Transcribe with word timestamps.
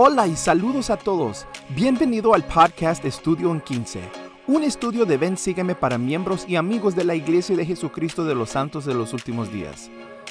Hola 0.00 0.28
y 0.28 0.36
saludos 0.36 0.90
a 0.90 0.96
todos. 0.96 1.44
Bienvenido 1.70 2.32
al 2.32 2.44
podcast 2.44 3.04
Estudio 3.04 3.50
en 3.50 3.60
15, 3.60 4.00
un 4.46 4.62
estudio 4.62 5.04
de 5.04 5.16
Ven 5.16 5.36
Sígueme 5.36 5.74
para 5.74 5.98
miembros 5.98 6.44
y 6.46 6.54
amigos 6.54 6.94
de 6.94 7.02
la 7.02 7.16
Iglesia 7.16 7.56
de 7.56 7.66
Jesucristo 7.66 8.24
de 8.24 8.36
los 8.36 8.50
Santos 8.50 8.84
de 8.84 8.94
los 8.94 9.12
Últimos 9.12 9.52
Días. 9.52 9.90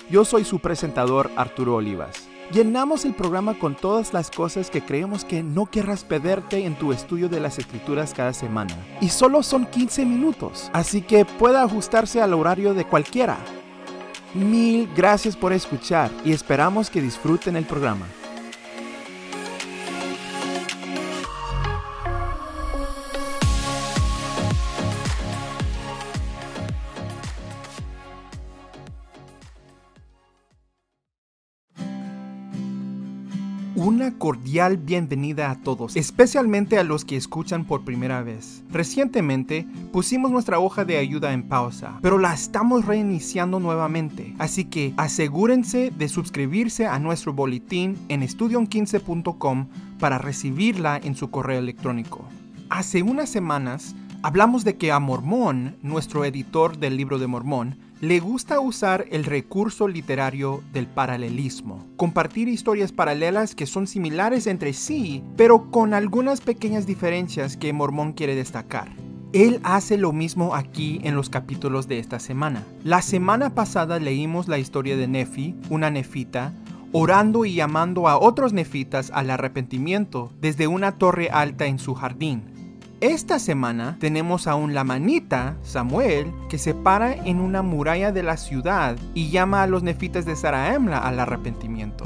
Yo 0.09 0.23
soy 0.23 0.45
su 0.45 0.59
presentador 0.59 1.29
Arturo 1.35 1.75
Olivas. 1.75 2.29
Llenamos 2.53 3.03
el 3.03 3.13
programa 3.13 3.59
con 3.59 3.75
todas 3.75 4.13
las 4.13 4.31
cosas 4.31 4.70
que 4.70 4.82
creemos 4.82 5.25
que 5.25 5.43
no 5.43 5.66
querrás 5.66 6.05
perderte 6.05 6.65
en 6.65 6.75
tu 6.75 6.93
estudio 6.93 7.27
de 7.27 7.41
las 7.41 7.59
escrituras 7.59 8.13
cada 8.13 8.31
semana. 8.31 8.73
Y 9.02 9.09
solo 9.09 9.43
son 9.43 9.65
15 9.65 10.05
minutos, 10.05 10.71
así 10.71 11.02
que 11.02 11.25
puede 11.25 11.57
ajustarse 11.57 12.21
al 12.21 12.34
horario 12.34 12.73
de 12.73 12.86
cualquiera. 12.86 13.38
Mil 14.34 14.89
gracias 14.95 15.36
por 15.36 15.52
escuchar 15.52 16.09
y 16.23 16.31
esperamos 16.31 16.89
que 16.89 17.02
disfruten 17.02 17.57
el 17.57 17.65
programa. 17.65 18.05
Una 33.88 34.17
cordial 34.17 34.75
bienvenida 34.75 35.50
a 35.50 35.55
todos, 35.61 35.95
especialmente 35.95 36.78
a 36.78 36.83
los 36.83 37.05
que 37.05 37.16
escuchan 37.16 37.64
por 37.64 37.86
primera 37.86 38.22
vez. 38.22 38.66
Recientemente 38.69 39.66
pusimos 39.94 40.30
nuestra 40.30 40.59
hoja 40.59 40.83
de 40.83 40.97
ayuda 40.97 41.31
en 41.31 41.44
pausa, 41.44 41.97
pero 42.02 42.17
la 42.17 42.33
estamos 42.33 42.83
reiniciando 42.83 43.61
nuevamente, 43.61 44.36
así 44.39 44.66
que 44.66 44.94
asegúrense 44.97 45.89
de 45.97 46.09
suscribirse 46.09 46.86
a 46.86 47.00
nuestro 47.00 47.31
boletín 47.31 47.97
en 48.09 48.23
estudion15.com 48.23 49.67
para 50.02 50.17
recibirla 50.17 51.00
en 51.02 51.16
su 51.16 51.31
correo 51.31 51.59
electrónico. 51.59 52.25
Hace 52.69 53.03
unas 53.03 53.30
semanas 53.30 53.95
hablamos 54.22 54.66
de 54.66 54.75
que 54.75 54.92
a 54.92 55.00
Mormón, 55.00 55.78
nuestro 55.81 56.25
editor 56.25 56.78
del 56.78 56.97
libro 56.97 57.19
de 57.19 57.28
Mormón, 57.28 57.78
le 58.00 58.20
gusta 58.20 58.59
usar 58.59 59.06
el 59.09 59.23
recurso 59.23 59.88
literario 59.88 60.64
del 60.72 60.86
paralelismo, 60.86 61.88
compartir 61.98 62.48
historias 62.48 62.92
paralelas 62.92 63.56
que 63.56 63.66
son 63.66 63.88
similares 63.88 64.45
entre 64.45 64.73
sí, 64.73 65.23
pero 65.36 65.72
con 65.72 65.94
algunas 65.95 66.42
pequeñas 66.42 66.86
diferencias 66.86 67.58
que 67.58 67.73
Mormón 67.73 68.14
quiere 68.14 68.36
destacar. 68.36 68.90
Él 69.34 69.59
hace 69.64 69.98
lo 69.98 70.14
mismo 70.14 70.56
aquí 70.56 71.02
en 71.03 71.16
los 71.16 71.30
capítulos 71.30 71.88
de 71.88 72.00
esta 72.00 72.20
semana. 72.20 72.64
La 72.84 73.02
semana 73.02 73.56
pasada 73.56 74.00
leímos 74.00 74.48
la 74.48 74.59
historia 74.59 74.95
de 74.95 75.08
Nefi, 75.08 75.56
una 75.70 75.90
nefita, 75.90 76.53
orando 76.92 77.45
y 77.45 77.56
llamando 77.56 78.08
a 78.08 78.18
otros 78.20 78.53
nefitas 78.53 79.12
al 79.12 79.30
arrepentimiento 79.30 80.31
desde 80.40 80.68
una 80.68 80.94
torre 80.94 81.30
alta 81.30 81.66
en 81.66 81.80
su 81.80 81.94
jardín. 81.94 82.56
Esta 83.00 83.38
semana 83.38 83.95
tenemos 84.00 84.48
a 84.48 84.56
un 84.56 84.73
lamanita, 84.73 85.56
Samuel, 85.62 86.34
que 86.50 86.58
se 86.58 86.73
para 86.73 87.14
en 87.14 87.40
una 87.40 87.62
muralla 87.62 88.12
de 88.12 88.23
la 88.23 88.38
ciudad 88.38 88.98
y 89.14 89.30
llama 89.30 89.62
a 89.62 89.67
los 89.67 89.84
nefitas 89.84 90.26
de 90.26 90.36
Saraemla 90.36 90.98
al 90.98 91.20
arrepentimiento. 91.20 92.06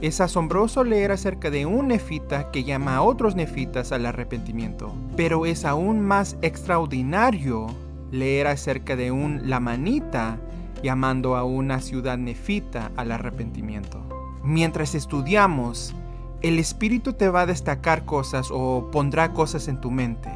Es 0.00 0.22
asombroso 0.22 0.82
leer 0.82 1.12
acerca 1.12 1.50
de 1.50 1.66
un 1.66 1.88
nefita 1.88 2.50
que 2.52 2.64
llama 2.64 2.96
a 2.96 3.02
otros 3.02 3.34
nefitas 3.34 3.92
al 3.92 4.06
arrepentimiento, 4.06 4.94
pero 5.14 5.44
es 5.44 5.66
aún 5.66 6.00
más 6.00 6.38
extraordinario 6.40 7.66
leer 8.10 8.46
acerca 8.46 8.96
de 8.96 9.10
un 9.10 9.50
lamanita 9.50 10.38
llamando 10.82 11.36
a 11.36 11.44
una 11.44 11.80
ciudad 11.82 12.16
nefita 12.16 12.92
al 12.96 13.12
arrepentimiento. 13.12 14.02
Mientras 14.42 14.94
estudiamos 14.94 15.94
el 16.42 16.58
Espíritu 16.58 17.12
te 17.12 17.28
va 17.28 17.42
a 17.42 17.46
destacar 17.46 18.06
cosas 18.06 18.48
o 18.50 18.90
pondrá 18.90 19.32
cosas 19.32 19.68
en 19.68 19.80
tu 19.80 19.90
mente. 19.90 20.30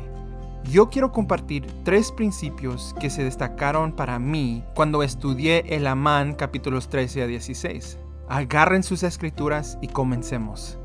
Yo 0.64 0.90
quiero 0.90 1.12
compartir 1.12 1.66
tres 1.82 2.12
principios 2.12 2.94
que 3.00 3.10
se 3.10 3.24
destacaron 3.24 3.92
para 3.92 4.18
mí 4.18 4.64
cuando 4.74 5.02
estudié 5.02 5.64
el 5.74 5.86
Amán 5.86 6.34
capítulos 6.34 6.88
13 6.88 7.22
a 7.22 7.26
16. 7.26 7.98
Agarren 8.28 8.82
sus 8.82 9.02
escrituras 9.02 9.78
y 9.80 9.88
comencemos. 9.88 10.78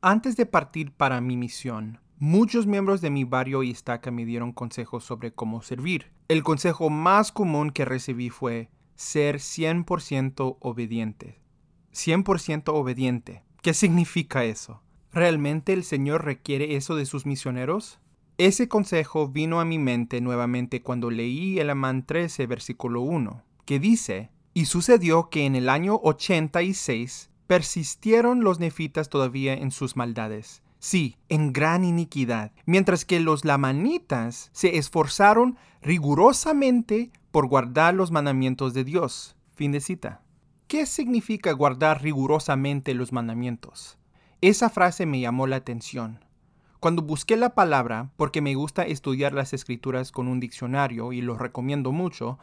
Antes 0.00 0.36
de 0.36 0.46
partir 0.46 0.92
para 0.92 1.20
mi 1.20 1.36
misión, 1.36 1.98
muchos 2.18 2.66
miembros 2.66 3.00
de 3.00 3.10
mi 3.10 3.24
barrio 3.24 3.62
y 3.62 3.70
estaca 3.70 4.10
me 4.10 4.24
dieron 4.24 4.52
consejos 4.52 5.04
sobre 5.04 5.32
cómo 5.32 5.60
servir. 5.60 6.12
El 6.28 6.42
consejo 6.42 6.88
más 6.88 7.32
común 7.32 7.70
que 7.70 7.84
recibí 7.84 8.30
fue, 8.30 8.70
ser 8.98 9.36
100% 9.36 10.56
obediente. 10.58 11.38
100% 11.92 12.64
obediente. 12.74 13.44
¿Qué 13.62 13.72
significa 13.72 14.44
eso? 14.44 14.82
¿Realmente 15.12 15.72
el 15.72 15.84
Señor 15.84 16.24
requiere 16.24 16.74
eso 16.74 16.96
de 16.96 17.06
sus 17.06 17.24
misioneros? 17.24 18.00
Ese 18.38 18.68
consejo 18.68 19.28
vino 19.28 19.60
a 19.60 19.64
mi 19.64 19.78
mente 19.78 20.20
nuevamente 20.20 20.82
cuando 20.82 21.10
leí 21.10 21.60
el 21.60 21.70
Amán 21.70 22.06
13, 22.06 22.48
versículo 22.48 23.00
1, 23.02 23.44
que 23.64 23.78
dice, 23.78 24.30
y 24.52 24.64
sucedió 24.64 25.30
que 25.30 25.46
en 25.46 25.54
el 25.54 25.68
año 25.68 26.00
86 26.02 27.30
persistieron 27.46 28.42
los 28.42 28.58
nefitas 28.58 29.08
todavía 29.08 29.54
en 29.54 29.70
sus 29.70 29.96
maldades, 29.96 30.62
sí, 30.80 31.16
en 31.28 31.52
gran 31.52 31.84
iniquidad, 31.84 32.50
mientras 32.66 33.04
que 33.04 33.20
los 33.20 33.44
lamanitas 33.44 34.50
se 34.52 34.76
esforzaron 34.76 35.56
rigurosamente 35.82 37.12
por 37.30 37.46
guardar 37.48 37.94
los 37.94 38.10
mandamientos 38.10 38.74
de 38.74 38.84
Dios. 38.84 39.36
Fin 39.54 39.72
de 39.72 39.80
cita. 39.80 40.22
¿Qué 40.66 40.86
significa 40.86 41.52
guardar 41.52 42.02
rigurosamente 42.02 42.94
los 42.94 43.12
mandamientos? 43.12 43.98
Esa 44.40 44.70
frase 44.70 45.06
me 45.06 45.20
llamó 45.20 45.46
la 45.46 45.56
atención. 45.56 46.24
Cuando 46.80 47.02
busqué 47.02 47.36
la 47.36 47.54
palabra, 47.54 48.12
porque 48.16 48.40
me 48.40 48.54
gusta 48.54 48.82
estudiar 48.84 49.32
las 49.32 49.52
escrituras 49.52 50.12
con 50.12 50.28
un 50.28 50.38
diccionario 50.38 51.12
y 51.12 51.22
lo 51.22 51.36
recomiendo 51.36 51.90
mucho, 51.90 52.38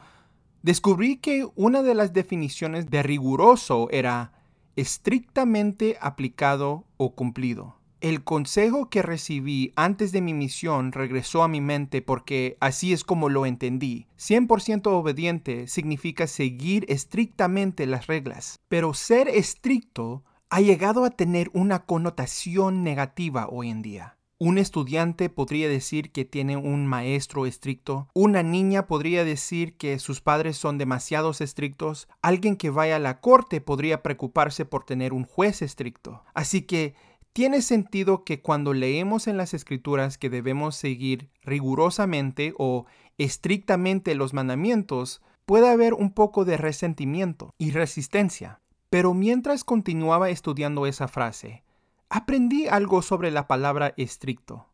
descubrí 0.62 1.18
que 1.18 1.48
una 1.56 1.84
de 1.84 1.96
las 1.96 2.12
definiciones 2.12 2.90
de 2.90 3.02
riguroso 3.02 3.88
era 3.92 4.34
estrictamente 4.76 5.98
aplicado 6.02 6.84
o 6.98 7.16
cumplido. 7.16 7.78
El 8.02 8.24
consejo 8.24 8.90
que 8.90 9.02
recibí 9.02 9.72
antes 9.76 10.12
de 10.12 10.22
mi 10.22 10.34
misión 10.34 10.92
regresó 10.92 11.44
a 11.44 11.48
mi 11.48 11.62
mente 11.62 12.02
porque 12.02 12.58
así 12.60 12.94
es 12.94 13.04
como 13.04 13.30
lo 13.30 13.46
entendí. 13.46 14.08
100% 14.18 14.88
obediente 14.88 15.68
significa 15.68 16.28
seguir 16.28 16.86
estrictamente 16.90 17.86
las 17.86 18.08
reglas, 18.08 18.60
pero 18.68 18.94
ser 18.94 19.28
estricto 19.30 20.24
ha 20.50 20.62
llegado 20.62 21.06
a 21.06 21.10
tener 21.10 21.50
una 21.54 21.86
connotación 21.86 22.84
negativa 22.84 23.48
hoy 23.50 23.70
en 23.70 23.82
día. 23.82 24.18
Un 24.38 24.58
estudiante 24.58 25.30
podría 25.30 25.70
decir 25.70 26.12
que 26.12 26.26
tiene 26.26 26.58
un 26.58 26.88
maestro 26.88 27.46
estricto, 27.46 28.10
una 28.14 28.44
niña 28.44 28.86
podría 28.86 29.24
decir 29.24 29.78
que 29.78 29.98
sus 29.98 30.20
padres 30.20 30.58
son 30.58 30.78
demasiado 30.78 31.32
estrictos, 31.32 32.10
alguien 32.22 32.58
que 32.58 32.70
vaya 32.70 32.98
a 32.98 33.00
la 33.00 33.22
corte 33.22 33.62
podría 33.62 34.04
preocuparse 34.04 34.66
por 34.66 34.84
tener 34.84 35.14
un 35.14 35.24
juez 35.24 35.62
estricto. 35.62 36.22
Así 36.34 36.64
que 36.64 36.96
tiene 37.36 37.62
sentido 37.62 38.24
que 38.24 38.42
cuando 38.42 38.74
leemos 38.74 39.28
en 39.28 39.36
las 39.36 39.54
escrituras 39.54 40.18
que 40.18 40.30
debemos 40.30 40.78
seguir 40.78 41.30
rigurosamente 41.44 42.54
o 42.58 42.86
estrictamente 43.18 44.16
los 44.16 44.34
mandamientos, 44.34 45.22
puede 45.46 45.68
haber 45.68 45.96
un 45.96 46.14
poco 46.14 46.46
de 46.46 46.56
resentimiento 46.56 47.54
y 47.58 47.72
resistencia. 47.72 48.62
Pero 48.90 49.14
mientras 49.14 49.66
continuaba 49.66 50.30
estudiando 50.30 50.86
esa 50.86 51.10
frase, 51.10 51.66
aprendí 52.08 52.68
algo 52.68 53.02
sobre 53.02 53.32
la 53.32 53.50
palabra 53.50 53.94
estricto. 53.98 54.70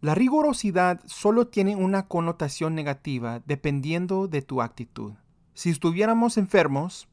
La 0.00 0.14
rigurosidad 0.14 1.00
solo 1.06 1.48
tiene 1.48 1.74
una 1.74 2.06
connotación 2.06 2.76
negativa 2.76 3.42
dependiendo 3.44 4.28
de 4.28 4.40
tu 4.40 4.62
actitud. 4.62 5.14
Si 5.54 5.70
estuviéramos 5.70 6.38
enfermos, 6.38 7.08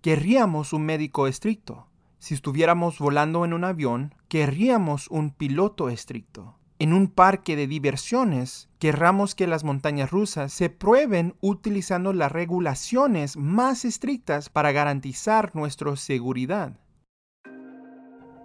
querríamos 0.00 0.72
un 0.72 0.86
médico 0.86 1.26
estricto. 1.26 1.88
Si 2.18 2.34
estuviéramos 2.34 2.98
volando 2.98 3.44
en 3.44 3.52
un 3.52 3.64
avión, 3.64 4.14
querríamos 4.28 5.08
un 5.08 5.30
piloto 5.30 5.88
estricto. 5.88 6.56
En 6.78 6.92
un 6.92 7.08
parque 7.08 7.56
de 7.56 7.66
diversiones, 7.66 8.68
querramos 8.78 9.34
que 9.34 9.46
las 9.46 9.64
montañas 9.64 10.10
rusas 10.10 10.52
se 10.52 10.68
prueben 10.68 11.34
utilizando 11.40 12.12
las 12.12 12.32
regulaciones 12.32 13.36
más 13.36 13.84
estrictas 13.84 14.50
para 14.50 14.72
garantizar 14.72 15.54
nuestra 15.54 15.96
seguridad. 15.96 16.78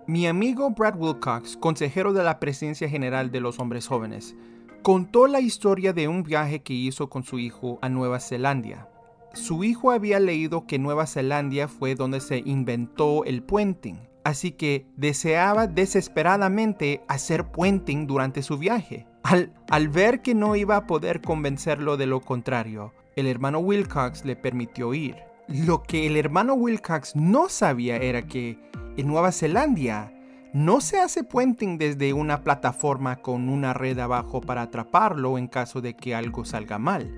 Mi 0.08 0.28
amigo 0.28 0.70
Brad 0.72 0.96
Wilcox, 0.98 1.58
consejero 1.58 2.14
de 2.14 2.24
la 2.24 2.40
Presidencia 2.40 2.90
General 2.90 3.32
de 3.32 3.40
los 3.40 3.60
Hombres 3.60 3.88
Jóvenes, 3.88 4.36
contó 4.82 5.28
la 5.28 5.40
historia 5.40 5.94
de 5.94 6.08
un 6.08 6.24
viaje 6.24 6.62
que 6.62 6.74
hizo 6.74 7.10
con 7.10 7.24
su 7.24 7.38
hijo 7.40 7.80
a 7.82 7.90
Nueva 7.90 8.20
Zelanda 8.20 8.91
su 9.34 9.64
hijo 9.64 9.92
había 9.92 10.20
leído 10.20 10.68
que 10.68 10.80
Nueva 10.80 11.08
Zelanda 11.08 11.68
fue 11.68 11.96
donde 11.96 12.20
se 12.20 12.40
inventó 12.46 13.24
el 13.24 13.44
puenting, 13.44 14.00
así 14.24 14.52
que 14.52 14.86
deseaba 14.98 15.68
desesperadamente 15.68 17.02
hacer 17.08 17.46
puenting 17.52 18.08
durante 18.08 18.44
su 18.44 18.58
viaje. 18.58 19.08
Al, 19.24 19.88
ver 19.90 20.22
que 20.22 20.34
no 20.34 20.56
iba 20.56 20.76
a 20.76 20.88
poder 20.88 21.22
convencerlo 21.22 21.96
de 21.96 22.08
lo 22.08 22.22
contrario, 22.22 22.94
el 23.16 23.28
hermano 23.28 23.60
Wilcox 23.60 24.26
le 24.26 24.36
permitió 24.36 24.94
ir. 24.94 25.16
Lo 25.48 25.84
que 25.84 26.08
el 26.08 26.18
hermano 26.18 26.54
Wilcox 26.56 27.16
no 27.16 27.48
sabía 27.48 27.98
era 27.98 28.24
que 28.24 28.58
en 28.98 29.08
Nueva 29.08 29.32
Zelanda 29.32 30.12
no 30.54 30.82
se 30.82 31.00
hace 31.00 31.24
puenting 31.24 31.78
desde 31.78 32.14
una 32.14 32.44
plataforma 32.44 33.18
con 33.18 33.48
una 33.48 33.74
red 33.74 33.98
abajo 34.00 34.42
para 34.42 34.64
atraparlo 34.64 35.38
en 35.38 35.48
caso 35.48 35.82
de 35.82 35.96
que 35.96 36.14
algo 36.14 36.44
salga 36.44 36.78
mal. 36.78 37.10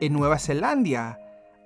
En 0.00 0.12
Nueva 0.12 0.38
Zelanda 0.38 1.18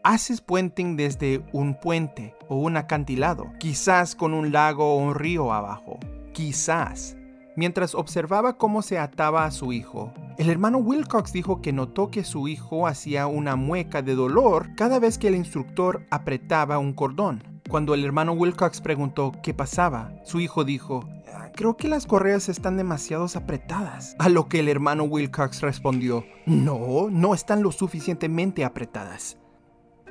haces 0.04 0.42
puenting 0.42 0.96
desde 0.96 1.42
un 1.52 1.74
puente 1.74 2.36
o 2.48 2.56
un 2.56 2.76
acantilado, 2.76 3.50
quizás 3.58 4.14
con 4.14 4.34
un 4.34 4.52
lago 4.52 4.94
o 4.94 4.98
un 4.98 5.14
río 5.14 5.52
abajo. 5.52 5.98
Quizás. 6.32 7.16
Mientras 7.56 7.94
observaba 7.94 8.58
cómo 8.58 8.82
se 8.82 8.98
ataba 8.98 9.46
a 9.46 9.50
su 9.50 9.72
hijo, 9.72 10.12
el 10.38 10.50
hermano 10.50 10.78
Wilcox 10.78 11.32
dijo 11.32 11.62
que 11.62 11.72
notó 11.72 12.10
que 12.10 12.24
su 12.24 12.48
hijo 12.48 12.86
hacía 12.86 13.26
una 13.28 13.56
mueca 13.56 14.02
de 14.02 14.14
dolor 14.14 14.74
cada 14.76 14.98
vez 14.98 15.18
que 15.18 15.28
el 15.28 15.36
instructor 15.36 16.04
apretaba 16.10 16.78
un 16.78 16.92
cordón. 16.92 17.62
Cuando 17.70 17.94
el 17.94 18.04
hermano 18.04 18.32
Wilcox 18.32 18.80
preguntó 18.80 19.32
qué 19.42 19.54
pasaba, 19.54 20.12
su 20.24 20.40
hijo 20.40 20.64
dijo, 20.64 21.08
ah, 21.32 21.50
creo 21.54 21.76
que 21.76 21.88
las 21.88 22.06
correas 22.06 22.48
están 22.48 22.76
demasiado 22.76 23.26
apretadas. 23.34 24.16
A 24.18 24.28
lo 24.28 24.48
que 24.48 24.58
el 24.60 24.68
hermano 24.68 25.04
Wilcox 25.04 25.62
respondió, 25.62 26.26
no, 26.44 27.08
no 27.08 27.34
están 27.34 27.62
lo 27.62 27.72
suficientemente 27.72 28.64
apretadas. 28.64 29.38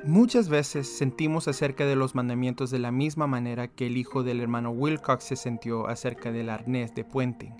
Muchas 0.06 0.50
veces 0.50 0.98
sentimos 0.98 1.48
acerca 1.48 1.86
de 1.86 1.96
los 1.96 2.14
mandamientos 2.14 2.70
de 2.70 2.78
la 2.78 2.90
misma 2.90 3.26
manera 3.26 3.68
que 3.68 3.86
el 3.86 3.96
hijo 3.96 4.22
del 4.22 4.40
hermano 4.40 4.70
Wilcox 4.70 5.24
se 5.24 5.36
sintió 5.36 5.88
acerca 5.88 6.30
del 6.30 6.50
arnés 6.50 6.94
de 6.94 7.04
puente. 7.04 7.54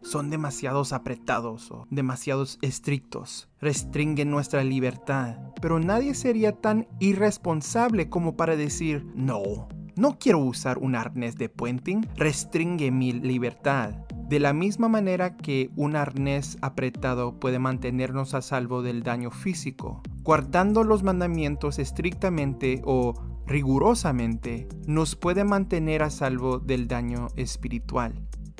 Son 0.00 0.30
demasiados 0.30 0.94
apretados 0.94 1.70
o 1.70 1.86
demasiados 1.90 2.58
estrictos, 2.62 3.50
restringen 3.60 4.30
nuestra 4.30 4.64
libertad, 4.64 5.36
pero 5.60 5.78
nadie 5.78 6.14
sería 6.14 6.52
tan 6.52 6.88
irresponsable 7.00 8.08
como 8.08 8.34
para 8.34 8.56
decir, 8.56 9.04
no, 9.14 9.68
no 9.94 10.18
quiero 10.18 10.38
usar 10.38 10.78
un 10.78 10.94
arnés 10.94 11.36
de 11.36 11.50
puenting, 11.50 12.08
restringe 12.16 12.90
mi 12.90 13.12
libertad. 13.12 13.94
De 14.28 14.40
la 14.40 14.54
misma 14.54 14.88
manera 14.88 15.36
que 15.36 15.70
un 15.76 15.96
arnés 15.96 16.56
apretado 16.62 17.38
puede 17.38 17.58
mantenernos 17.58 18.32
a 18.32 18.40
salvo 18.40 18.80
del 18.80 19.02
daño 19.02 19.30
físico, 19.30 20.02
guardando 20.22 20.82
los 20.82 21.02
mandamientos 21.02 21.78
estrictamente 21.78 22.80
o 22.86 23.12
rigurosamente, 23.46 24.66
nos 24.86 25.14
puede 25.14 25.44
mantener 25.44 26.02
a 26.02 26.08
salvo 26.08 26.58
del 26.58 26.88
daño 26.88 27.28
espiritual. 27.36 28.14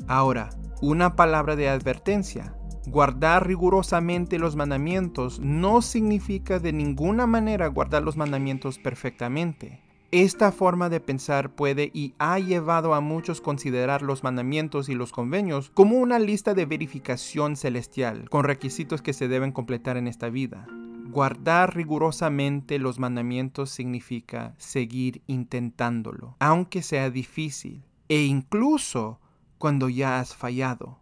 Ahora, 0.07 0.51
una 0.81 1.15
palabra 1.15 1.55
de 1.55 1.69
advertencia. 1.69 2.55
Guardar 2.87 3.47
rigurosamente 3.47 4.37
los 4.37 4.55
mandamientos 4.55 5.39
no 5.39 5.81
significa 5.81 6.59
de 6.59 6.73
ninguna 6.73 7.25
manera 7.25 7.65
guardar 7.67 8.03
los 8.03 8.17
mandamientos 8.17 8.77
perfectamente. 8.77 9.81
Esta 10.15 10.53
forma 10.53 10.87
de 10.87 11.01
pensar 11.01 11.49
puede 11.49 11.91
y 11.93 12.13
ha 12.19 12.39
llevado 12.39 12.93
a 12.93 13.01
muchos 13.01 13.41
considerar 13.41 14.01
los 14.01 14.23
mandamientos 14.23 14.87
y 14.87 14.95
los 14.95 15.11
convenios 15.11 15.71
como 15.73 15.97
una 15.97 16.19
lista 16.19 16.53
de 16.53 16.65
verificación 16.65 17.57
celestial, 17.57 18.29
con 18.29 18.45
requisitos 18.45 19.01
que 19.01 19.11
se 19.11 19.27
deben 19.27 19.51
completar 19.51 19.97
en 19.97 20.07
esta 20.07 20.29
vida. 20.29 20.67
Guardar 21.09 21.75
rigurosamente 21.75 22.79
los 22.79 22.97
mandamientos 22.97 23.71
significa 23.71 24.55
seguir 24.57 25.21
intentándolo, 25.27 26.37
aunque 26.39 26.81
sea 26.81 27.09
difícil, 27.09 27.83
e 28.07 28.23
incluso 28.23 29.19
cuando 29.57 29.89
ya 29.89 30.21
has 30.21 30.33
fallado. 30.33 30.97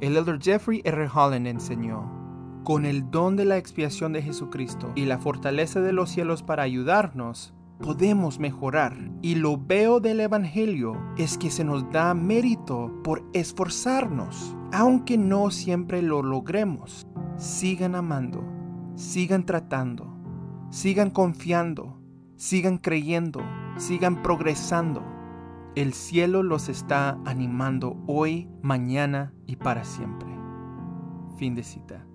El 0.00 0.16
elder 0.16 0.40
Jeffrey 0.42 0.82
R. 0.84 1.08
Holland 1.14 1.46
enseñó, 1.46 2.17
con 2.68 2.84
el 2.84 3.10
don 3.10 3.34
de 3.34 3.46
la 3.46 3.56
expiación 3.56 4.12
de 4.12 4.20
Jesucristo 4.20 4.92
y 4.94 5.06
la 5.06 5.16
fortaleza 5.16 5.80
de 5.80 5.94
los 5.94 6.10
cielos 6.10 6.42
para 6.42 6.64
ayudarnos, 6.64 7.54
podemos 7.80 8.38
mejorar. 8.38 8.94
Y 9.22 9.36
lo 9.36 9.56
veo 9.56 10.00
del 10.00 10.20
Evangelio 10.20 11.00
es 11.16 11.38
que 11.38 11.50
se 11.50 11.64
nos 11.64 11.90
da 11.92 12.12
mérito 12.12 12.92
por 13.02 13.24
esforzarnos, 13.32 14.54
aunque 14.70 15.16
no 15.16 15.50
siempre 15.50 16.02
lo 16.02 16.22
logremos. 16.22 17.06
Sigan 17.38 17.94
amando, 17.94 18.44
sigan 18.96 19.46
tratando, 19.46 20.14
sigan 20.68 21.08
confiando, 21.08 21.98
sigan 22.36 22.76
creyendo, 22.76 23.40
sigan 23.78 24.22
progresando. 24.22 25.02
El 25.74 25.94
cielo 25.94 26.42
los 26.42 26.68
está 26.68 27.18
animando 27.24 27.96
hoy, 28.06 28.46
mañana 28.60 29.32
y 29.46 29.56
para 29.56 29.84
siempre. 29.84 30.28
Fin 31.38 31.54
de 31.54 31.62
cita. 31.62 32.07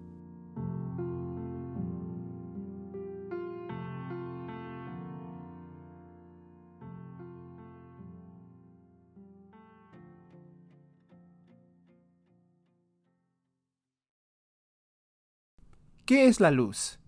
¿Qué 16.06 16.28
es 16.28 16.42
la 16.42 16.52
luz? 16.52 17.00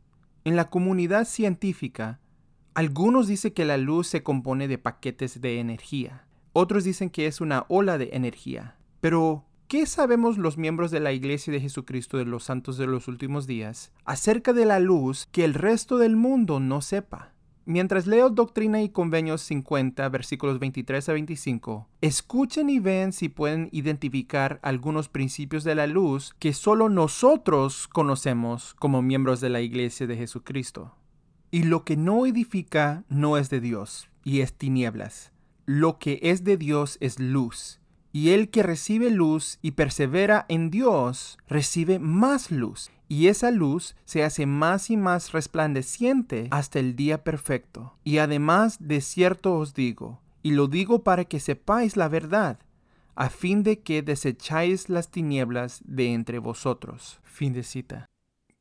En 0.45 0.55
la 0.55 0.69
comunidad 0.69 1.25
científica, 1.25 2.21
algunos 2.75 3.27
dicen 3.27 3.51
que 3.51 3.65
la 3.65 3.75
luz 3.75 4.07
se 4.07 4.23
compone 4.23 4.69
de 4.69 4.77
paquetes 4.77 5.41
de 5.41 5.59
energía, 5.59 6.25
otros 6.53 6.85
dicen 6.85 7.09
que 7.09 7.27
es 7.27 7.41
una 7.41 7.65
ola 7.67 7.97
de 7.97 8.11
energía. 8.13 8.77
Pero, 9.01 9.43
¿qué 9.67 9.85
sabemos 9.85 10.37
los 10.37 10.57
miembros 10.57 10.91
de 10.91 11.01
la 11.01 11.11
Iglesia 11.11 11.51
de 11.51 11.59
Jesucristo 11.59 12.17
de 12.17 12.23
los 12.23 12.45
Santos 12.45 12.77
de 12.77 12.87
los 12.87 13.09
Últimos 13.09 13.47
Días 13.47 13.91
acerca 14.05 14.53
de 14.53 14.63
la 14.63 14.79
luz 14.79 15.27
que 15.29 15.43
el 15.43 15.55
resto 15.55 15.97
del 15.97 16.15
mundo 16.15 16.61
no 16.61 16.79
sepa? 16.81 17.33
Mientras 17.67 18.05
leo 18.05 18.29
Doctrina 18.29 18.83
y 18.83 18.89
Convenios 18.89 19.41
50, 19.41 20.07
versículos 20.09 20.59
23 20.59 21.09
a 21.09 21.13
25, 21.13 21.87
escuchen 21.99 22.69
y 22.69 22.77
ven 22.77 23.11
si 23.11 23.27
pueden 23.27 23.69
identificar 23.71 24.59
algunos 24.61 25.09
principios 25.09 25.63
de 25.63 25.73
la 25.73 25.87
luz 25.87 26.35
que 26.37 26.53
solo 26.53 26.89
nosotros 26.89 27.87
conocemos 27.87 28.75
como 28.75 29.01
miembros 29.01 29.41
de 29.41 29.49
la 29.49 29.61
Iglesia 29.61 30.05
de 30.05 30.15
Jesucristo. 30.15 30.95
Y 31.49 31.63
lo 31.63 31.83
que 31.83 31.97
no 31.97 32.27
edifica 32.27 33.03
no 33.09 33.35
es 33.35 33.49
de 33.49 33.61
Dios, 33.61 34.09
y 34.23 34.41
es 34.41 34.53
tinieblas. 34.53 35.31
Lo 35.65 35.97
que 35.97 36.19
es 36.21 36.43
de 36.43 36.57
Dios 36.57 36.99
es 37.01 37.19
luz, 37.19 37.79
y 38.11 38.29
el 38.29 38.51
que 38.51 38.61
recibe 38.61 39.09
luz 39.09 39.57
y 39.63 39.71
persevera 39.71 40.45
en 40.49 40.69
Dios 40.69 41.39
recibe 41.47 41.97
más 41.97 42.51
luz 42.51 42.91
y 43.07 43.27
esa 43.27 43.51
luz 43.51 43.95
se 44.05 44.23
hace 44.23 44.45
más 44.45 44.89
y 44.89 44.97
más 44.97 45.31
resplandeciente 45.31 46.47
hasta 46.51 46.79
el 46.79 46.95
día 46.95 47.23
perfecto. 47.23 47.97
Y 48.03 48.17
además 48.17 48.77
de 48.79 49.01
cierto 49.01 49.55
os 49.55 49.73
digo, 49.73 50.21
y 50.41 50.51
lo 50.51 50.67
digo 50.67 51.03
para 51.03 51.25
que 51.25 51.39
sepáis 51.39 51.97
la 51.97 52.07
verdad, 52.07 52.59
a 53.15 53.29
fin 53.29 53.63
de 53.63 53.79
que 53.79 54.01
desecháis 54.01 54.89
las 54.89 55.09
tinieblas 55.09 55.81
de 55.85 56.13
entre 56.13 56.39
vosotros. 56.39 57.19
Fin 57.23 57.53
de 57.53 57.63
cita. 57.63 58.05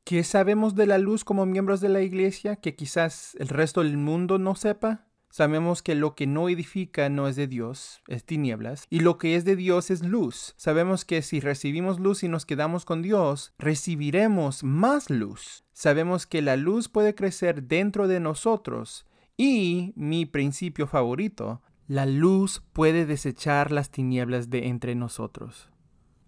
¿Qué 0.04 0.22
sabemos 0.22 0.74
de 0.74 0.86
la 0.86 0.98
luz 0.98 1.24
como 1.24 1.46
miembros 1.46 1.80
de 1.80 1.88
la 1.88 2.02
iglesia 2.02 2.56
que 2.56 2.74
quizás 2.74 3.34
el 3.38 3.48
resto 3.48 3.82
del 3.82 3.96
mundo 3.96 4.38
no 4.38 4.54
sepa? 4.54 5.06
Sabemos 5.34 5.82
que 5.82 5.96
lo 5.96 6.14
que 6.14 6.28
no 6.28 6.48
edifica 6.48 7.08
no 7.08 7.26
es 7.26 7.34
de 7.34 7.48
Dios, 7.48 8.00
es 8.06 8.24
tinieblas, 8.24 8.86
y 8.88 9.00
lo 9.00 9.18
que 9.18 9.34
es 9.34 9.44
de 9.44 9.56
Dios 9.56 9.90
es 9.90 10.04
luz. 10.04 10.54
Sabemos 10.56 11.04
que 11.04 11.22
si 11.22 11.40
recibimos 11.40 11.98
luz 11.98 12.22
y 12.22 12.28
nos 12.28 12.46
quedamos 12.46 12.84
con 12.84 13.02
Dios, 13.02 13.52
recibiremos 13.58 14.62
más 14.62 15.10
luz. 15.10 15.64
Sabemos 15.72 16.28
que 16.28 16.40
la 16.40 16.54
luz 16.54 16.88
puede 16.88 17.16
crecer 17.16 17.64
dentro 17.64 18.06
de 18.06 18.20
nosotros 18.20 19.06
y, 19.36 19.92
mi 19.96 20.24
principio 20.24 20.86
favorito, 20.86 21.62
la 21.88 22.06
luz 22.06 22.62
puede 22.72 23.04
desechar 23.04 23.72
las 23.72 23.90
tinieblas 23.90 24.50
de 24.50 24.68
entre 24.68 24.94
nosotros. 24.94 25.68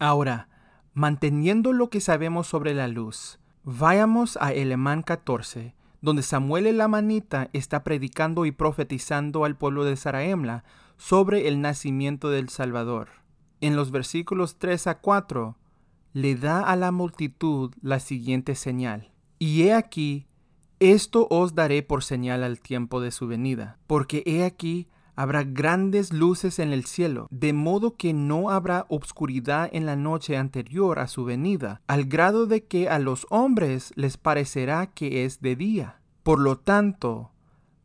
Ahora, 0.01 0.49
manteniendo 0.95 1.73
lo 1.73 1.91
que 1.91 2.01
sabemos 2.01 2.49
sobre 2.49 2.75
la 2.75 2.89
luz, 2.89 3.39
vayamos 3.63 4.37
a 4.41 4.53
Elemán 4.53 5.05
14 5.05 5.76
donde 6.01 6.23
Samuel 6.23 6.67
el 6.67 6.81
Amanita 6.81 7.51
está 7.53 7.85
predicando 7.85 8.47
y 8.47 8.53
profetizando 8.53 9.45
al 9.45 9.57
pueblo 9.57 9.85
de 9.85 9.97
Saraemla 9.97 10.65
sobre 10.97 11.49
el 11.49 11.61
nacimiento 11.61 12.31
del 12.31 12.49
Salvador. 12.49 13.09
En 13.61 13.77
los 13.77 13.91
versículos 13.91 14.59
3 14.59 14.87
a 14.87 14.99
4, 14.99 15.57
le 16.13 16.35
da 16.35 16.63
a 16.63 16.77
la 16.77 16.93
multitud 16.93 17.73
la 17.83 18.01
siguiente 18.01 18.55
señal. 18.55 19.13
Y 19.39 19.63
he 19.63 19.75
aquí, 19.75 20.27
esto 20.81 21.27
os 21.31 21.55
daré 21.55 21.83
por 21.83 22.03
señal 22.05 22.43
al 22.43 22.61
tiempo 22.61 23.01
de 23.01 23.11
su 23.11 23.27
venida, 23.27 23.79
porque 23.87 24.23
he 24.27 24.45
aquí 24.45 24.89
habrá 25.17 25.43
grandes 25.43 26.13
luces 26.13 26.59
en 26.59 26.73
el 26.73 26.85
cielo, 26.85 27.27
de 27.31 27.53
modo 27.53 27.97
que 27.97 28.13
no 28.13 28.51
habrá 28.51 28.87
obscuridad 28.89 29.69
en 29.73 29.87
la 29.87 29.97
noche 29.97 30.37
anterior 30.37 30.99
a 30.99 31.09
su 31.09 31.25
venida, 31.25 31.81
al 31.89 32.05
grado 32.05 32.47
de 32.47 32.65
que 32.65 32.89
a 32.89 32.99
los 32.99 33.27
hombres 33.31 33.93
les 33.97 34.17
parecerá 34.17 34.87
que 34.87 35.25
es 35.25 35.41
de 35.41 35.57
día. 35.57 36.01
Por 36.23 36.39
lo 36.39 36.59
tanto, 36.59 37.33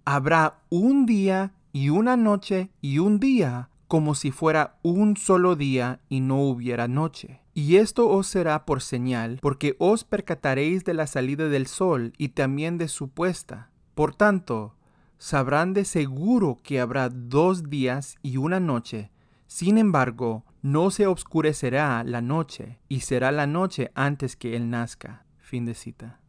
habrá 0.05 0.59
un 0.69 1.05
día 1.05 1.53
y 1.73 1.89
una 1.89 2.17
noche 2.17 2.69
y 2.81 2.99
un 2.99 3.19
día 3.19 3.69
como 3.87 4.15
si 4.15 4.31
fuera 4.31 4.77
un 4.83 5.17
solo 5.17 5.57
día 5.57 5.99
y 6.07 6.21
no 6.21 6.41
hubiera 6.41 6.87
noche. 6.87 7.41
Y 7.53 7.75
esto 7.75 8.07
os 8.07 8.27
será 8.27 8.65
por 8.65 8.81
señal, 8.81 9.39
porque 9.41 9.75
os 9.79 10.05
percataréis 10.05 10.85
de 10.85 10.93
la 10.93 11.07
salida 11.07 11.49
del 11.49 11.67
sol 11.67 12.13
y 12.17 12.29
también 12.29 12.77
de 12.77 12.87
su 12.87 13.09
puesta 13.09 13.69
Por 13.93 14.15
tanto, 14.15 14.75
sabrán 15.21 15.75
de 15.75 15.85
seguro 15.85 16.57
que 16.63 16.79
habrá 16.79 17.07
dos 17.09 17.69
días 17.69 18.15
y 18.23 18.37
una 18.37 18.59
noche. 18.59 19.11
Sin 19.45 19.77
embargo, 19.77 20.45
no 20.63 20.89
se 20.89 21.05
obscurecerá 21.05 22.03
la 22.03 22.21
noche, 22.21 22.79
y 22.89 23.01
será 23.01 23.31
la 23.31 23.45
noche 23.45 23.91
antes 23.93 24.35
que 24.35 24.55
él 24.55 24.71
nazca. 24.71 25.27
Fin 25.37 25.65
de 25.65 25.75
cita. 25.75 26.19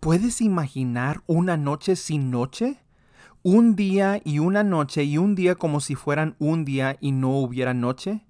¿Puedes 0.00 0.40
imaginar 0.40 1.22
una 1.28 1.56
noche 1.56 1.94
sin 1.94 2.32
noche? 2.32 2.80
Un 3.44 3.76
día 3.76 4.20
y 4.24 4.40
una 4.40 4.64
noche 4.64 5.04
y 5.04 5.18
un 5.18 5.36
día 5.36 5.54
como 5.54 5.78
si 5.78 5.94
fueran 5.94 6.34
un 6.40 6.64
día 6.64 6.96
y 7.00 7.12
no 7.12 7.38
hubiera 7.38 7.74
noche? 7.74 8.26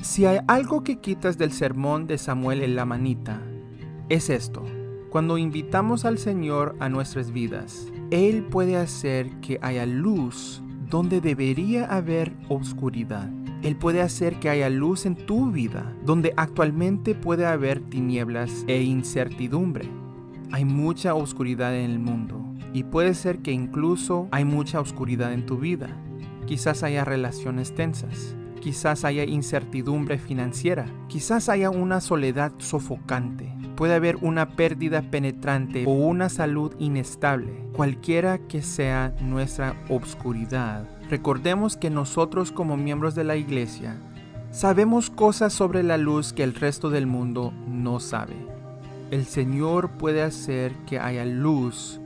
Si 0.00 0.24
hay 0.24 0.38
algo 0.46 0.84
que 0.84 1.00
quitas 1.00 1.36
del 1.36 1.50
sermón 1.50 2.06
de 2.06 2.16
Samuel 2.16 2.62
en 2.62 2.76
la 2.76 2.84
manita, 2.84 3.42
es 4.08 4.30
esto. 4.30 4.62
Cuando 5.10 5.38
invitamos 5.38 6.04
al 6.04 6.18
Señor 6.18 6.76
a 6.78 6.88
nuestras 6.88 7.32
vidas, 7.32 7.90
Él 8.10 8.44
puede 8.44 8.76
hacer 8.76 9.30
que 9.40 9.58
haya 9.62 9.86
luz 9.86 10.62
donde 10.90 11.20
debería 11.20 11.86
haber 11.86 12.36
oscuridad. 12.48 13.30
Él 13.62 13.76
puede 13.76 14.02
hacer 14.02 14.38
que 14.38 14.50
haya 14.50 14.68
luz 14.68 15.06
en 15.06 15.16
tu 15.16 15.50
vida 15.50 15.92
donde 16.04 16.34
actualmente 16.36 17.14
puede 17.14 17.46
haber 17.46 17.80
tinieblas 17.80 18.64
e 18.68 18.82
incertidumbre. 18.82 19.88
Hay 20.52 20.64
mucha 20.64 21.14
oscuridad 21.14 21.74
en 21.74 21.90
el 21.90 21.98
mundo 21.98 22.44
y 22.72 22.84
puede 22.84 23.14
ser 23.14 23.38
que 23.38 23.52
incluso 23.52 24.28
hay 24.30 24.44
mucha 24.44 24.80
oscuridad 24.80 25.32
en 25.32 25.46
tu 25.46 25.58
vida. 25.58 25.88
Quizás 26.46 26.82
haya 26.82 27.04
relaciones 27.04 27.74
tensas, 27.74 28.36
quizás 28.60 29.04
haya 29.04 29.24
incertidumbre 29.24 30.18
financiera, 30.18 30.86
quizás 31.08 31.48
haya 31.48 31.70
una 31.70 32.00
soledad 32.00 32.52
sofocante, 32.58 33.52
puede 33.76 33.94
haber 33.94 34.16
una 34.22 34.56
pérdida 34.56 35.02
penetrante 35.02 35.84
o 35.86 35.90
una 35.92 36.28
salud 36.28 36.74
inestable, 36.78 37.52
cualquiera 37.72 38.38
que 38.38 38.62
sea 38.62 39.14
nuestra 39.20 39.76
obscuridad. 39.88 40.88
Recordemos 41.08 41.76
que 41.76 41.90
nosotros 41.90 42.50
como 42.50 42.76
miembros 42.76 43.14
de 43.14 43.24
la 43.24 43.36
iglesia 43.36 43.96
sabemos 44.50 45.10
cosas 45.10 45.52
sobre 45.52 45.82
la 45.82 45.98
luz 45.98 46.32
que 46.32 46.42
el 46.42 46.54
resto 46.54 46.90
del 46.90 47.06
mundo 47.06 47.52
no 47.68 48.00
sabe. 48.00 48.34
El 49.10 49.24
Señor 49.24 49.90
puede 49.90 50.22
hacer 50.22 50.72
que 50.86 50.98
haya 50.98 51.24
luz 51.24 52.00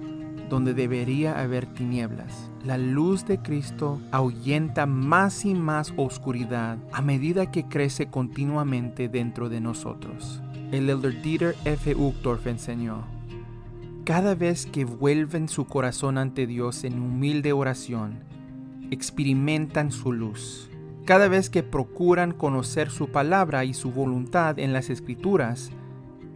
donde 0.51 0.75
debería 0.75 1.41
haber 1.41 1.65
tinieblas. 1.65 2.51
La 2.67 2.77
luz 2.77 3.25
de 3.25 3.39
Cristo 3.39 4.01
ahuyenta 4.11 4.85
más 4.85 5.47
y 5.47 5.55
más 5.55 5.95
oscuridad 5.97 6.77
a 6.93 7.01
medida 7.01 7.51
que 7.51 7.65
crece 7.65 8.09
continuamente 8.09 9.09
dentro 9.09 9.49
de 9.49 9.61
nosotros. 9.61 10.43
El 10.73 10.89
elder 10.89 11.21
Dieter 11.23 11.57
F. 11.65 11.95
Uchtdorf 11.95 12.47
enseñó, 12.47 13.05
cada 14.05 14.35
vez 14.35 14.67
que 14.67 14.85
vuelven 14.85 15.49
su 15.49 15.67
corazón 15.67 16.19
ante 16.19 16.47
Dios 16.47 16.85
en 16.85 17.01
humilde 17.01 17.53
oración, 17.53 18.21
experimentan 18.91 19.93
su 19.93 20.13
luz. 20.13 20.71
Cada 21.05 21.29
vez 21.29 21.51
que 21.51 21.63
procuran 21.63 22.33
conocer 22.33 22.91
su 22.91 23.09
palabra 23.09 23.65
y 23.65 23.75
su 23.75 23.91
voluntad 23.91 24.59
en 24.59 24.73
las 24.73 24.91
escrituras, 24.91 25.71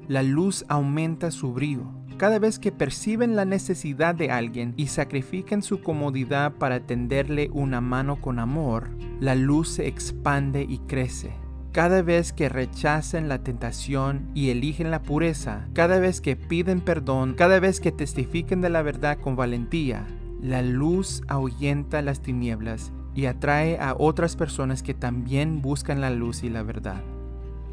la 0.09 0.23
luz 0.23 0.65
aumenta 0.69 1.31
su 1.31 1.53
brillo 1.53 1.87
cada 2.17 2.39
vez 2.39 2.59
que 2.59 2.71
perciben 2.71 3.35
la 3.35 3.45
necesidad 3.45 4.15
de 4.15 4.31
alguien 4.31 4.75
y 4.77 4.87
sacrifican 4.87 5.63
su 5.63 5.83
comodidad 5.83 6.53
para 6.53 6.81
tenderle 6.81 7.51
una 7.53 7.81
mano 7.81 8.21
con 8.21 8.39
amor, 8.39 8.91
la 9.21 9.35
luz 9.35 9.69
se 9.69 9.89
expande 9.89 10.65
y 10.69 10.79
crece. 10.79 11.44
Cada 11.75 12.03
vez 12.03 12.33
que 12.33 12.49
rechacen 12.49 13.29
la 13.29 13.43
tentación 13.43 14.31
y 14.33 14.51
eligen 14.51 14.93
la 14.93 15.03
pureza, 15.03 15.67
cada 15.73 15.99
vez 15.99 16.21
que 16.21 16.37
piden 16.37 16.81
perdón, 16.81 17.35
cada 17.35 17.59
vez 17.59 17.81
que 17.81 17.91
testifiquen 17.91 18.61
de 18.61 18.71
la 18.71 18.81
verdad 18.83 19.19
con 19.19 19.35
valentía, 19.35 20.07
la 20.41 20.63
luz 20.63 21.23
ahuyenta 21.27 22.01
las 22.01 22.23
tinieblas 22.23 22.93
y 23.17 23.27
atrae 23.27 23.77
a 23.81 23.97
otras 23.99 24.37
personas 24.37 24.85
que 24.85 24.95
también 24.95 25.63
buscan 25.63 26.01
la 26.01 26.11
luz 26.11 26.45
y 26.45 26.49
la 26.49 26.63
verdad. 26.63 27.03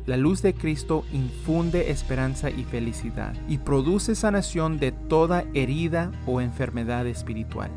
La 0.07 0.17
luz 0.17 0.41
de 0.41 0.55
Cristo 0.55 1.05
infunde 1.13 1.91
esperanza 1.91 2.49
y 2.49 2.63
felicidad 2.63 3.35
y 3.47 3.59
produce 3.59 4.15
sanación 4.15 4.79
de 4.79 4.93
toda 4.93 5.45
herida 5.53 6.11
o 6.25 6.41
enfermedad 6.41 7.05
espiritual. 7.05 7.69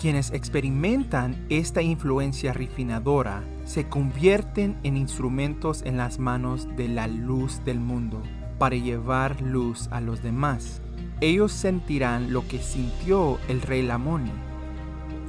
Quienes 0.00 0.32
experimentan 0.32 1.46
esta 1.48 1.82
influencia 1.82 2.52
refinadora 2.52 3.44
se 3.64 3.88
convierten 3.88 4.76
en 4.82 4.96
instrumentos 4.96 5.82
en 5.82 5.96
las 5.96 6.18
manos 6.18 6.66
de 6.76 6.88
la 6.88 7.06
luz 7.06 7.64
del 7.64 7.78
mundo 7.78 8.22
para 8.58 8.76
llevar 8.76 9.40
luz 9.40 9.88
a 9.92 10.00
los 10.00 10.22
demás. 10.22 10.82
Ellos 11.20 11.52
sentirán 11.52 12.32
lo 12.32 12.46
que 12.48 12.58
sintió 12.58 13.38
el 13.48 13.62
rey 13.62 13.82
Lamoni 13.82 14.32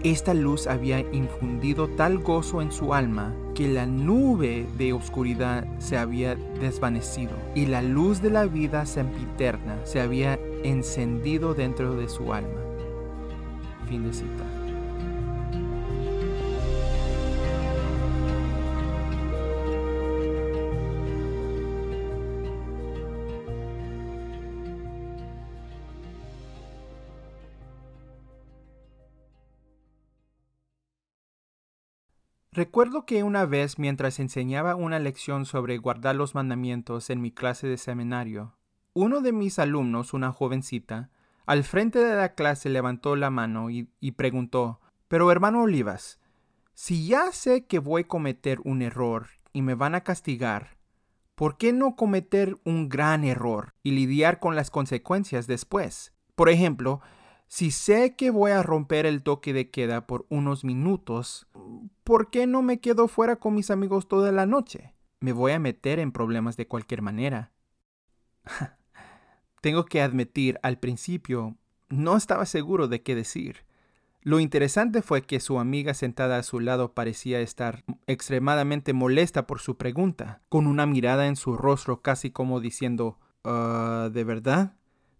esta 0.03 0.33
luz 0.33 0.67
había 0.67 0.99
infundido 0.99 1.87
tal 1.87 2.17
gozo 2.17 2.61
en 2.61 2.73
su 2.73 2.93
alma 2.93 3.33
que 3.55 3.69
la 3.69 3.85
nube 3.85 4.67
de 4.77 4.91
oscuridad 4.91 5.65
se 5.79 5.97
había 5.97 6.35
desvanecido 6.35 7.31
y 7.55 7.67
la 7.67 7.81
luz 7.81 8.21
de 8.21 8.29
la 8.29 8.45
vida 8.45 8.85
sempiterna 8.85 9.77
se 9.85 10.01
había 10.01 10.37
encendido 10.65 11.53
dentro 11.53 11.95
de 11.95 12.09
su 12.09 12.33
alma. 12.33 12.59
Fin 13.87 14.03
de 14.03 14.11
cita. 14.11 14.52
Recuerdo 32.55 33.07
que 33.07 33.23
una 33.23 33.47
vez 33.47 33.79
mientras 33.79 34.19
enseñaba 34.19 34.75
una 34.75 34.99
lección 34.99 35.47
sobre 35.47 35.79
guardar 35.79 36.15
los 36.15 36.35
mandamientos 36.35 37.09
en 37.09 37.19
mi 37.19 37.31
clase 37.31 37.65
de 37.65 37.79
seminario, 37.79 38.55
uno 38.93 39.21
de 39.21 39.31
mis 39.31 39.57
alumnos, 39.57 40.13
una 40.13 40.31
jovencita, 40.31 41.09
al 41.47 41.63
frente 41.63 41.97
de 41.97 42.15
la 42.15 42.35
clase 42.35 42.69
levantó 42.69 43.15
la 43.15 43.31
mano 43.31 43.71
y, 43.71 43.87
preguntó, 44.11 44.81
Pero 45.07 45.31
hermano 45.31 45.63
Olivas, 45.63 46.19
si 46.75 47.07
ya 47.07 47.31
sé 47.31 47.65
que 47.65 47.79
voy 47.79 48.03
a 48.03 48.07
cometer 48.07 48.59
un 48.65 48.83
error 48.83 49.29
y 49.51 49.63
me 49.63 49.73
van 49.73 49.95
a 49.95 50.01
castigar, 50.01 50.77
¿por 51.33 51.57
qué 51.57 51.73
no 51.73 51.95
cometer 51.95 52.59
un 52.65 52.87
gran 52.87 53.23
error 53.23 53.73
y 53.81 53.93
lidiar 53.93 54.39
con 54.39 54.55
las 54.55 54.69
consecuencias 54.69 55.47
después? 55.47 56.13
Por 56.35 56.49
ejemplo, 56.49 57.01
si 57.47 57.71
sé 57.71 58.15
que 58.15 58.31
voy 58.31 58.51
a 58.51 58.63
romper 58.63 59.05
el 59.05 59.21
toque 59.21 59.53
de 59.53 59.69
queda 59.69 60.07
por 60.07 60.25
unos 60.29 60.63
minutos, 60.63 61.47
¿por 62.03 62.29
qué 62.29 62.47
no 62.47 62.61
me 62.61 62.79
quedo 62.79 63.07
fuera 63.07 63.35
con 63.35 63.55
mis 63.55 63.69
amigos 63.71 64.07
toda 64.07 64.31
la 64.31 64.45
noche? 64.45 64.93
Me 65.19 65.33
voy 65.33 65.51
a 65.51 65.59
meter 65.59 65.99
en 65.99 66.11
problemas 66.11 66.57
de 66.57 66.67
cualquier 66.67 67.01
manera. 67.01 67.51
Tengo 69.61 69.85
que 69.85 70.01
admitir, 70.01 70.59
al 70.63 70.79
principio 70.79 71.55
no 71.89 72.17
estaba 72.17 72.45
seguro 72.45 72.87
de 72.87 73.01
qué 73.01 73.15
decir. 73.15 73.65
Lo 74.21 74.39
interesante 74.39 75.01
fue 75.01 75.21
que 75.21 75.39
su 75.39 75.59
amiga 75.59 75.93
sentada 75.93 76.37
a 76.37 76.43
su 76.43 76.59
lado 76.59 76.93
parecía 76.93 77.41
estar 77.41 77.83
extremadamente 78.07 78.93
molesta 78.93 79.45
por 79.47 79.59
su 79.59 79.77
pregunta, 79.77 80.41
con 80.47 80.65
una 80.65 80.85
mirada 80.85 81.27
en 81.27 81.35
su 81.35 81.57
rostro 81.57 82.01
casi 82.01 82.31
como 82.31 82.61
diciendo, 82.61 83.19
ah, 83.43 84.09
¿de 84.13 84.23
verdad? 84.23 84.75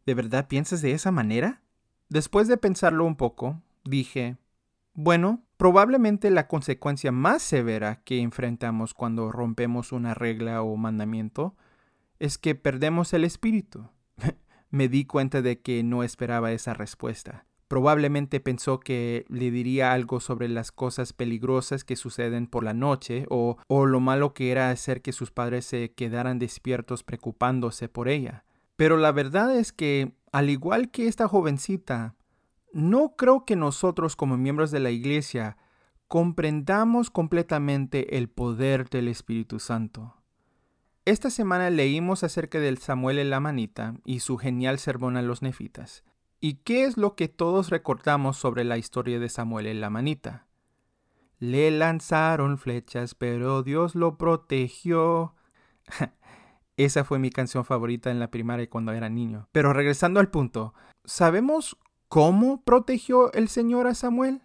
¿De 0.05 0.13
verdad 0.13 0.47
piensas 0.47 0.81
de 0.81 0.93
esa 0.93 1.11
manera? 1.11 1.62
Después 2.13 2.47
de 2.47 2.57
pensarlo 2.57 3.05
un 3.05 3.15
poco, 3.15 3.59
dije, 3.83 4.37
bueno, 4.93 5.41
probablemente 5.57 6.29
la 6.29 6.47
consecuencia 6.47 7.11
más 7.11 7.41
severa 7.41 8.03
que 8.03 8.19
enfrentamos 8.19 8.93
cuando 8.93 9.31
rompemos 9.31 9.91
una 9.91 10.13
regla 10.13 10.61
o 10.61 10.75
mandamiento 10.75 11.55
es 12.19 12.37
que 12.37 12.53
perdemos 12.53 13.13
el 13.13 13.23
espíritu. 13.23 13.89
Me 14.69 14.89
di 14.89 15.05
cuenta 15.05 15.41
de 15.41 15.61
que 15.61 15.81
no 15.81 16.03
esperaba 16.03 16.51
esa 16.51 16.75
respuesta. 16.75 17.47
Probablemente 17.67 18.39
pensó 18.39 18.79
que 18.79 19.25
le 19.27 19.49
diría 19.49 19.91
algo 19.91 20.19
sobre 20.19 20.49
las 20.49 20.71
cosas 20.71 21.13
peligrosas 21.13 21.83
que 21.83 21.95
suceden 21.95 22.45
por 22.45 22.63
la 22.63 22.75
noche 22.75 23.25
o, 23.31 23.57
lo 23.67 23.99
malo 23.99 24.35
que 24.35 24.51
era 24.51 24.69
hacer 24.69 25.01
que 25.01 25.13
sus 25.13 25.31
padres 25.31 25.65
se 25.65 25.93
quedaran 25.93 26.37
despiertos 26.37 27.03
preocupándose 27.03 27.89
por 27.89 28.07
ella. 28.07 28.45
Pero 28.75 28.97
la 28.97 29.11
verdad 29.11 29.57
es 29.57 29.71
que 29.73 30.13
al 30.33 30.49
igual 30.49 30.89
que 30.89 31.07
esta 31.07 31.27
jovencita, 31.27 32.15
no 32.73 33.15
creo 33.15 33.45
que 33.45 33.55
nosotros 33.55 34.15
como 34.15 34.35
miembros 34.35 34.71
de 34.71 34.79
la 34.79 34.89
Iglesia 34.89 35.57
comprendamos 36.07 37.11
completamente 37.11 38.17
el 38.17 38.29
poder 38.29 38.89
del 38.89 39.09
Espíritu 39.09 39.59
Santo. 39.59 40.15
Esta 41.05 41.29
semana 41.29 41.69
leímos 41.69 42.23
acerca 42.23 42.59
del 42.59 42.79
Samuel 42.79 43.19
en 43.19 43.29
la 43.29 43.39
manita 43.39 43.93
y 44.05 44.21
su 44.21 44.37
genial 44.37 44.79
sermón 44.79 45.17
a 45.17 45.21
los 45.21 45.43
nefitas. 45.43 46.03
¿Y 46.39 46.55
qué 46.55 46.85
es 46.85 46.97
lo 46.97 47.15
que 47.15 47.27
todos 47.27 47.69
recordamos 47.69 48.35
sobre 48.35 48.63
la 48.63 48.79
historia 48.79 49.19
de 49.19 49.29
Samuel 49.29 49.67
en 49.67 49.81
la 49.81 49.91
manita? 49.91 50.47
Le 51.37 51.69
lanzaron 51.69 52.57
flechas, 52.57 53.13
pero 53.13 53.61
Dios 53.61 53.93
lo 53.93 54.17
protegió. 54.17 55.35
Esa 56.77 57.03
fue 57.03 57.19
mi 57.19 57.29
canción 57.29 57.65
favorita 57.65 58.09
en 58.09 58.19
la 58.19 58.31
primaria 58.31 58.69
cuando 58.69 58.91
era 58.93 59.09
niño. 59.09 59.47
Pero 59.51 59.73
regresando 59.73 60.19
al 60.19 60.29
punto, 60.29 60.73
¿sabemos 61.05 61.77
cómo 62.07 62.63
protegió 62.63 63.31
el 63.33 63.47
Señor 63.47 63.87
a 63.87 63.93
Samuel? 63.93 64.41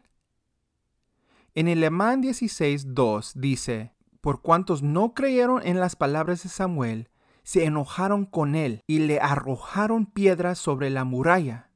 En 1.54 1.68
el 1.68 1.80
Lemán 1.80 2.22
16.2 2.22 3.32
dice, 3.34 3.94
por 4.20 4.42
cuantos 4.42 4.82
no 4.82 5.14
creyeron 5.14 5.66
en 5.66 5.80
las 5.80 5.96
palabras 5.96 6.42
de 6.42 6.48
Samuel, 6.50 7.08
se 7.42 7.64
enojaron 7.64 8.26
con 8.26 8.54
él 8.54 8.82
y 8.86 8.98
le 8.98 9.20
arrojaron 9.20 10.04
piedras 10.04 10.58
sobre 10.58 10.90
la 10.90 11.04
muralla. 11.04 11.70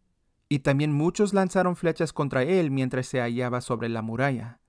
Y 0.51 0.59
también 0.59 0.93
muchos 0.93 1.33
lanzaron 1.33 1.77
flechas 1.77 2.13
contra 2.13 2.43
él 2.43 2.71
mientras 2.71 3.07
se 3.07 3.21
hallaba 3.21 3.63
sobre 3.63 3.89
la 3.89 4.03
muralla. 4.03 4.61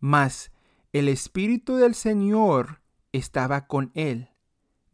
Mas 0.00 0.50
el 0.92 1.08
Espíritu 1.08 1.76
del 1.76 1.94
Señor 1.94 2.80
estaba 3.12 3.68
con 3.68 3.92
él, 3.94 4.30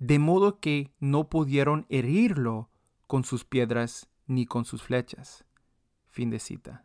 de 0.06 0.18
modo 0.18 0.60
que 0.60 0.90
no 1.00 1.30
pudieron 1.30 1.86
herirlo 1.88 2.68
con 3.06 3.24
sus 3.24 3.46
piedras 3.46 4.06
ni 4.26 4.44
con 4.44 4.66
sus 4.66 4.82
flechas. 4.82 5.46
Fin 6.08 6.28
de 6.28 6.40
cita. 6.40 6.84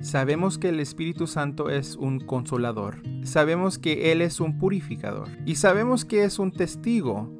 Sabemos 0.00 0.58
que 0.58 0.70
el 0.70 0.80
Espíritu 0.80 1.28
Santo 1.28 1.70
es 1.70 1.94
un 1.94 2.18
consolador, 2.18 3.02
sabemos 3.22 3.78
que 3.78 4.10
Él 4.10 4.20
es 4.20 4.40
un 4.40 4.58
purificador 4.58 5.28
y 5.46 5.54
sabemos 5.54 6.04
que 6.04 6.24
es 6.24 6.40
un 6.40 6.50
testigo, 6.50 7.30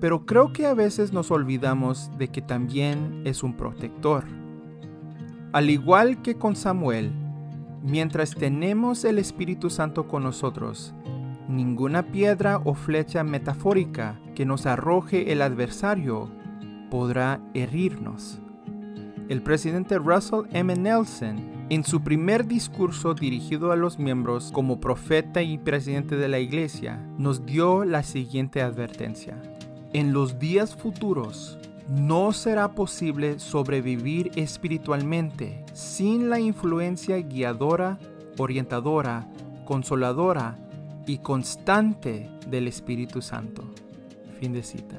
pero 0.00 0.26
creo 0.26 0.52
que 0.52 0.66
a 0.66 0.74
veces 0.74 1.12
nos 1.12 1.30
olvidamos 1.30 2.10
de 2.18 2.26
que 2.26 2.42
también 2.42 3.22
es 3.24 3.44
un 3.44 3.56
protector. 3.56 4.24
Al 5.52 5.70
igual 5.70 6.22
que 6.22 6.36
con 6.36 6.56
Samuel, 6.56 7.12
mientras 7.82 8.34
tenemos 8.34 9.04
el 9.04 9.18
Espíritu 9.18 9.70
Santo 9.70 10.08
con 10.08 10.24
nosotros, 10.24 10.92
ninguna 11.48 12.04
piedra 12.04 12.60
o 12.64 12.74
flecha 12.74 13.24
metafórica 13.24 14.20
que 14.34 14.44
nos 14.44 14.66
arroje 14.66 15.32
el 15.32 15.42
adversario 15.42 16.30
podrá 16.90 17.40
herirnos. 17.54 18.40
El 19.28 19.42
presidente 19.42 19.98
Russell 19.98 20.46
M. 20.52 20.74
Nelson 20.76 21.52
en 21.72 21.84
su 21.84 22.02
primer 22.02 22.46
discurso 22.46 23.14
dirigido 23.14 23.72
a 23.72 23.76
los 23.76 23.98
miembros 23.98 24.52
como 24.52 24.78
profeta 24.78 25.40
y 25.40 25.56
presidente 25.56 26.16
de 26.16 26.28
la 26.28 26.38
iglesia, 26.38 27.00
nos 27.16 27.46
dio 27.46 27.86
la 27.86 28.02
siguiente 28.02 28.60
advertencia. 28.60 29.40
En 29.94 30.12
los 30.12 30.38
días 30.38 30.76
futuros, 30.76 31.58
no 31.88 32.32
será 32.32 32.72
posible 32.74 33.38
sobrevivir 33.38 34.32
espiritualmente 34.36 35.64
sin 35.72 36.28
la 36.28 36.40
influencia 36.40 37.16
guiadora, 37.16 37.98
orientadora, 38.36 39.26
consoladora 39.64 40.58
y 41.06 41.18
constante 41.18 42.30
del 42.48 42.68
Espíritu 42.68 43.22
Santo. 43.22 43.64
Fin 44.38 44.52
de 44.52 44.62
cita. 44.62 44.98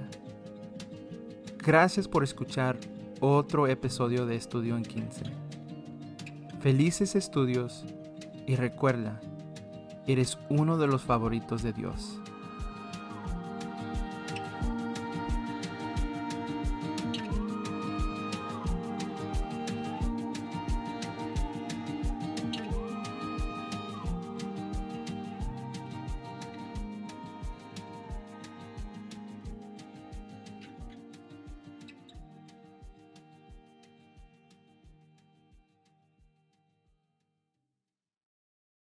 Gracias 1.59 2.07
por 2.07 2.23
escuchar 2.23 2.77
otro 3.19 3.67
episodio 3.67 4.25
de 4.25 4.35
Estudio 4.35 4.75
en 4.75 4.83
15. 4.83 5.23
Felices 6.59 7.15
estudios 7.15 7.85
y 8.47 8.55
recuerda, 8.55 9.21
eres 10.07 10.37
uno 10.49 10.77
de 10.77 10.87
los 10.87 11.03
favoritos 11.03 11.63
de 11.63 11.73
Dios. 11.73 12.19